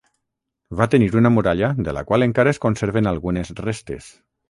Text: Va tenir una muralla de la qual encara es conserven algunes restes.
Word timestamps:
Va 0.79 0.87
tenir 0.93 1.09
una 1.21 1.31
muralla 1.35 1.71
de 1.89 1.95
la 1.99 2.05
qual 2.09 2.29
encara 2.29 2.57
es 2.57 2.63
conserven 2.67 3.15
algunes 3.15 3.57
restes. 3.65 4.15